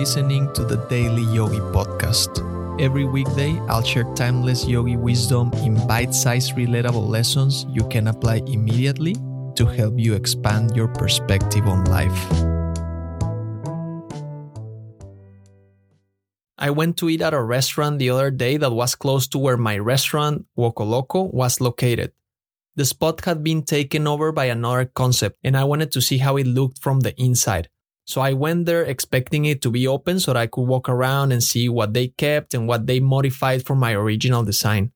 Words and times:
listening 0.00 0.50
to 0.54 0.64
the 0.64 0.80
Daily 0.88 1.24
Yogi 1.28 1.60
Podcast. 1.76 2.40
Every 2.80 3.04
weekday, 3.04 3.60
I'll 3.68 3.84
share 3.84 4.08
timeless 4.14 4.64
yogi 4.64 4.96
wisdom 4.96 5.52
in 5.60 5.76
bite 5.86 6.14
sized, 6.14 6.56
relatable 6.56 7.06
lessons 7.06 7.66
you 7.68 7.86
can 7.88 8.08
apply 8.08 8.40
immediately 8.46 9.12
to 9.56 9.66
help 9.66 9.98
you 9.98 10.14
expand 10.14 10.74
your 10.74 10.88
perspective 10.88 11.68
on 11.68 11.84
life. 11.84 12.16
I 16.56 16.70
went 16.70 16.96
to 16.96 17.10
eat 17.10 17.20
at 17.20 17.34
a 17.34 17.42
restaurant 17.42 17.98
the 17.98 18.08
other 18.08 18.30
day 18.30 18.56
that 18.56 18.72
was 18.72 18.94
close 18.94 19.28
to 19.28 19.38
where 19.38 19.58
my 19.58 19.76
restaurant, 19.76 20.46
Woko 20.56 20.88
Loco, 20.88 21.24
was 21.24 21.60
located. 21.60 22.12
The 22.74 22.86
spot 22.86 23.26
had 23.26 23.44
been 23.44 23.64
taken 23.64 24.06
over 24.06 24.32
by 24.32 24.46
another 24.46 24.86
concept, 24.86 25.36
and 25.44 25.58
I 25.58 25.64
wanted 25.64 25.92
to 25.92 26.00
see 26.00 26.16
how 26.16 26.38
it 26.38 26.46
looked 26.46 26.80
from 26.80 27.00
the 27.00 27.12
inside. 27.20 27.68
So 28.10 28.20
I 28.20 28.32
went 28.32 28.66
there 28.66 28.82
expecting 28.82 29.44
it 29.44 29.62
to 29.62 29.70
be 29.70 29.86
open 29.86 30.18
so 30.18 30.32
that 30.32 30.40
I 30.40 30.48
could 30.48 30.66
walk 30.66 30.88
around 30.88 31.30
and 31.30 31.40
see 31.40 31.68
what 31.68 31.94
they 31.94 32.08
kept 32.08 32.54
and 32.54 32.66
what 32.66 32.88
they 32.88 32.98
modified 32.98 33.64
from 33.64 33.78
my 33.78 33.94
original 33.94 34.42
design. 34.42 34.90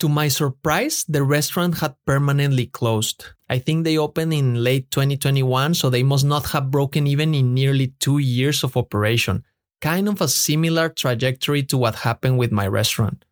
To 0.00 0.08
my 0.08 0.26
surprise, 0.26 1.04
the 1.06 1.22
restaurant 1.22 1.78
had 1.78 1.94
permanently 2.04 2.66
closed. 2.66 3.24
I 3.48 3.60
think 3.60 3.84
they 3.84 3.96
opened 3.96 4.34
in 4.34 4.64
late 4.64 4.90
2021, 4.90 5.74
so 5.74 5.88
they 5.88 6.02
must 6.02 6.24
not 6.24 6.46
have 6.46 6.72
broken 6.72 7.06
even 7.06 7.36
in 7.36 7.54
nearly 7.54 7.94
two 8.00 8.18
years 8.18 8.64
of 8.64 8.76
operation. 8.76 9.44
Kind 9.80 10.08
of 10.08 10.20
a 10.20 10.26
similar 10.26 10.88
trajectory 10.88 11.62
to 11.70 11.78
what 11.78 11.94
happened 11.94 12.36
with 12.36 12.50
my 12.50 12.66
restaurant. 12.66 13.24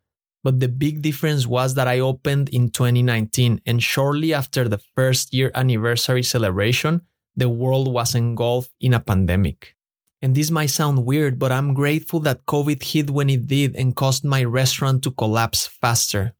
But 0.45 0.61
the 0.61 0.69
big 0.69 1.01
difference 1.01 1.45
was 1.45 1.73
that 1.73 1.89
I 1.89 1.99
opened 1.99 2.47
in 2.49 2.69
2019, 2.69 3.59
and 3.65 3.83
shortly 3.83 4.33
after 4.33 4.69
the 4.69 4.79
first 4.95 5.33
year 5.33 5.51
anniversary 5.53 6.23
celebration, 6.23 7.01
the 7.35 7.49
world 7.49 7.91
was 7.91 8.15
engulfed 8.15 8.71
in 8.79 8.93
a 8.93 8.99
pandemic. 8.99 9.75
And 10.21 10.33
this 10.33 10.49
might 10.49 10.71
sound 10.71 11.05
weird, 11.05 11.37
but 11.37 11.51
I'm 11.51 11.73
grateful 11.73 12.19
that 12.21 12.45
COVID 12.45 12.81
hit 12.81 13.09
when 13.09 13.29
it 13.29 13.47
did 13.47 13.75
and 13.75 13.95
caused 13.95 14.23
my 14.23 14.43
restaurant 14.43 15.03
to 15.03 15.11
collapse 15.11 15.67
faster. 15.67 16.33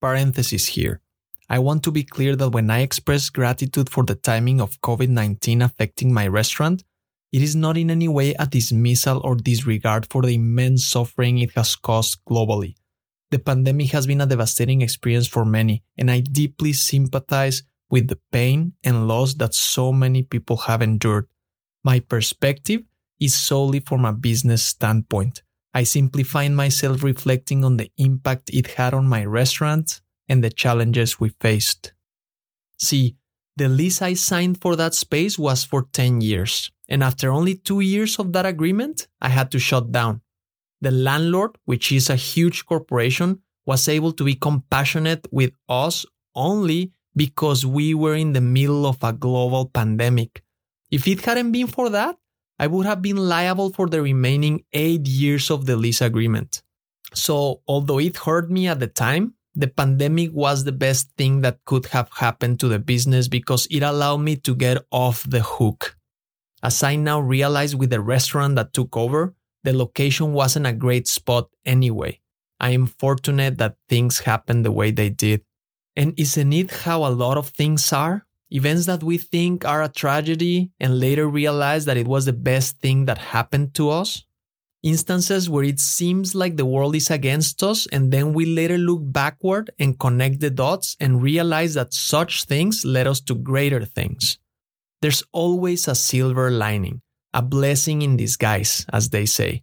Parenthesis 0.00 0.66
here. 0.68 1.00
I 1.48 1.58
want 1.58 1.82
to 1.84 1.90
be 1.90 2.04
clear 2.04 2.34
that 2.36 2.50
when 2.50 2.70
I 2.70 2.80
express 2.80 3.28
gratitude 3.28 3.90
for 3.90 4.04
the 4.04 4.14
timing 4.14 4.60
of 4.60 4.80
COVID 4.80 5.08
19 5.08 5.60
affecting 5.60 6.12
my 6.12 6.26
restaurant, 6.26 6.84
it 7.32 7.42
is 7.42 7.56
not 7.56 7.76
in 7.76 7.90
any 7.90 8.08
way 8.08 8.34
a 8.38 8.46
dismissal 8.46 9.20
or 9.24 9.34
disregard 9.34 10.06
for 10.10 10.22
the 10.22 10.34
immense 10.34 10.84
suffering 10.84 11.38
it 11.38 11.52
has 11.52 11.76
caused 11.76 12.24
globally. 12.24 12.74
The 13.30 13.38
pandemic 13.38 13.90
has 13.92 14.06
been 14.06 14.20
a 14.20 14.26
devastating 14.26 14.82
experience 14.82 15.26
for 15.26 15.44
many, 15.44 15.82
and 15.96 16.10
I 16.10 16.20
deeply 16.20 16.74
sympathize 16.74 17.62
with 17.92 18.08
the 18.08 18.18
pain 18.32 18.72
and 18.82 19.06
loss 19.06 19.34
that 19.34 19.54
so 19.54 19.92
many 19.92 20.22
people 20.22 20.56
have 20.56 20.80
endured. 20.80 21.28
My 21.84 22.00
perspective 22.00 22.80
is 23.20 23.36
solely 23.36 23.80
from 23.80 24.06
a 24.06 24.14
business 24.14 24.64
standpoint. 24.64 25.42
I 25.74 25.84
simply 25.84 26.22
find 26.22 26.56
myself 26.56 27.02
reflecting 27.02 27.64
on 27.64 27.76
the 27.76 27.90
impact 27.98 28.50
it 28.50 28.66
had 28.78 28.94
on 28.94 29.06
my 29.06 29.24
restaurant 29.26 30.00
and 30.26 30.42
the 30.42 30.50
challenges 30.50 31.20
we 31.20 31.34
faced. 31.40 31.92
See, 32.78 33.16
the 33.56 33.68
lease 33.68 34.00
I 34.00 34.14
signed 34.14 34.62
for 34.62 34.74
that 34.76 34.94
space 34.94 35.38
was 35.38 35.62
for 35.62 35.86
10 35.92 36.22
years, 36.22 36.70
and 36.88 37.04
after 37.04 37.30
only 37.30 37.54
two 37.54 37.80
years 37.80 38.18
of 38.18 38.32
that 38.32 38.46
agreement, 38.46 39.06
I 39.20 39.28
had 39.28 39.50
to 39.50 39.58
shut 39.58 39.92
down. 39.92 40.22
The 40.80 40.90
landlord, 40.90 41.58
which 41.66 41.92
is 41.92 42.08
a 42.08 42.16
huge 42.16 42.64
corporation, 42.64 43.42
was 43.66 43.86
able 43.86 44.12
to 44.12 44.24
be 44.24 44.34
compassionate 44.34 45.28
with 45.30 45.52
us 45.68 46.06
only 46.34 46.92
because 47.14 47.66
we 47.66 47.94
were 47.94 48.14
in 48.14 48.32
the 48.32 48.40
middle 48.40 48.86
of 48.86 48.98
a 49.02 49.12
global 49.12 49.66
pandemic. 49.66 50.42
If 50.90 51.06
it 51.06 51.24
hadn't 51.24 51.52
been 51.52 51.66
for 51.66 51.90
that, 51.90 52.16
I 52.58 52.66
would 52.66 52.86
have 52.86 53.02
been 53.02 53.16
liable 53.16 53.70
for 53.70 53.88
the 53.88 54.02
remaining 54.02 54.64
eight 54.72 55.06
years 55.08 55.50
of 55.50 55.66
the 55.66 55.76
lease 55.76 56.00
agreement. 56.00 56.62
So, 57.14 57.62
although 57.66 57.98
it 57.98 58.16
hurt 58.16 58.50
me 58.50 58.68
at 58.68 58.80
the 58.80 58.86
time, 58.86 59.34
the 59.54 59.68
pandemic 59.68 60.30
was 60.32 60.64
the 60.64 60.72
best 60.72 61.10
thing 61.18 61.42
that 61.42 61.58
could 61.64 61.86
have 61.86 62.08
happened 62.14 62.60
to 62.60 62.68
the 62.68 62.78
business 62.78 63.28
because 63.28 63.66
it 63.70 63.82
allowed 63.82 64.18
me 64.18 64.36
to 64.36 64.54
get 64.54 64.78
off 64.90 65.28
the 65.28 65.42
hook. 65.42 65.96
As 66.62 66.82
I 66.82 66.96
now 66.96 67.20
realize 67.20 67.76
with 67.76 67.90
the 67.90 68.00
restaurant 68.00 68.56
that 68.56 68.72
took 68.72 68.96
over, 68.96 69.34
the 69.64 69.72
location 69.72 70.32
wasn't 70.32 70.66
a 70.66 70.72
great 70.72 71.06
spot 71.06 71.48
anyway. 71.64 72.20
I 72.60 72.70
am 72.70 72.86
fortunate 72.86 73.58
that 73.58 73.76
things 73.88 74.20
happened 74.20 74.64
the 74.64 74.72
way 74.72 74.90
they 74.90 75.10
did. 75.10 75.42
And 75.94 76.18
isn't 76.18 76.52
it 76.52 76.70
how 76.70 77.04
a 77.04 77.12
lot 77.12 77.36
of 77.36 77.48
things 77.48 77.92
are? 77.92 78.24
Events 78.50 78.86
that 78.86 79.02
we 79.02 79.18
think 79.18 79.64
are 79.64 79.82
a 79.82 79.88
tragedy 79.88 80.70
and 80.80 81.00
later 81.00 81.28
realize 81.28 81.84
that 81.86 81.96
it 81.96 82.06
was 82.06 82.24
the 82.24 82.32
best 82.32 82.78
thing 82.78 83.06
that 83.06 83.18
happened 83.18 83.74
to 83.74 83.90
us? 83.90 84.24
Instances 84.82 85.48
where 85.48 85.64
it 85.64 85.78
seems 85.78 86.34
like 86.34 86.56
the 86.56 86.66
world 86.66 86.96
is 86.96 87.10
against 87.10 87.62
us, 87.62 87.86
and 87.92 88.10
then 88.10 88.32
we 88.32 88.46
later 88.46 88.78
look 88.78 89.00
backward 89.04 89.70
and 89.78 89.98
connect 89.98 90.40
the 90.40 90.50
dots 90.50 90.96
and 90.98 91.22
realize 91.22 91.74
that 91.74 91.94
such 91.94 92.44
things 92.44 92.84
led 92.84 93.06
us 93.06 93.20
to 93.20 93.34
greater 93.34 93.84
things. 93.84 94.38
There's 95.00 95.22
always 95.32 95.86
a 95.88 95.94
silver 95.94 96.50
lining, 96.50 97.00
a 97.32 97.42
blessing 97.42 98.02
in 98.02 98.16
disguise, 98.16 98.84
as 98.92 99.10
they 99.10 99.26
say. 99.26 99.62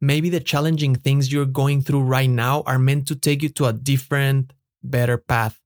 Maybe 0.00 0.30
the 0.30 0.40
challenging 0.40 0.94
things 0.94 1.32
you're 1.32 1.44
going 1.44 1.82
through 1.82 2.02
right 2.02 2.30
now 2.30 2.62
are 2.62 2.78
meant 2.78 3.08
to 3.08 3.16
take 3.16 3.42
you 3.42 3.48
to 3.50 3.66
a 3.66 3.72
different, 3.72 4.52
better 4.82 5.18
path 5.18 5.61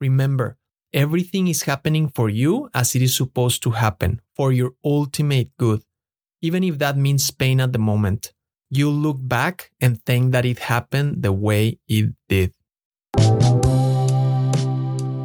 Remember, 0.00 0.56
everything 0.92 1.48
is 1.48 1.62
happening 1.62 2.08
for 2.08 2.28
you 2.28 2.70
as 2.74 2.94
it 2.94 3.02
is 3.02 3.16
supposed 3.16 3.62
to 3.64 3.70
happen, 3.70 4.20
for 4.34 4.52
your 4.52 4.72
ultimate 4.84 5.50
good. 5.58 5.82
Even 6.40 6.62
if 6.62 6.78
that 6.78 6.96
means 6.96 7.30
pain 7.30 7.60
at 7.60 7.72
the 7.72 7.78
moment, 7.78 8.32
You'll 8.70 8.92
look 8.92 9.16
back 9.18 9.70
and 9.80 10.02
think 10.04 10.32
that 10.32 10.44
it 10.44 10.58
happened 10.58 11.22
the 11.22 11.32
way 11.32 11.78
it 11.88 12.12
did. 12.28 12.52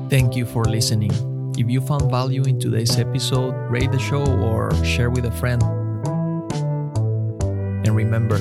Thank 0.09 0.37
you 0.37 0.45
for 0.45 0.63
listening. 0.63 1.11
If 1.57 1.69
you 1.69 1.81
found 1.81 2.09
value 2.09 2.43
in 2.43 2.57
today's 2.57 2.97
episode, 2.97 3.51
rate 3.69 3.91
the 3.91 3.99
show 3.99 4.23
or 4.23 4.73
share 4.85 5.09
with 5.09 5.25
a 5.25 5.31
friend. 5.31 5.61
And 7.85 7.93
remember, 7.93 8.39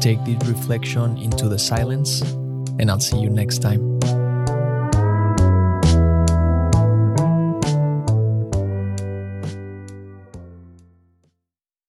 take 0.00 0.18
this 0.24 0.48
reflection 0.48 1.16
into 1.18 1.48
the 1.48 1.58
silence, 1.58 2.22
and 2.80 2.90
I'll 2.90 2.98
see 2.98 3.20
you 3.20 3.30
next 3.30 3.58
time. 3.58 4.00